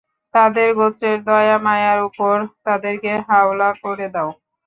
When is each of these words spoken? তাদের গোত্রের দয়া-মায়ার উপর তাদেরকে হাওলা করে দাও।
তাদের 0.33 0.67
গোত্রের 0.75 1.17
দয়া-মায়ার 1.23 1.99
উপর 2.09 2.35
তাদেরকে 2.65 3.11
হাওলা 3.27 3.69
করে 3.83 4.07
দাও। 4.13 4.29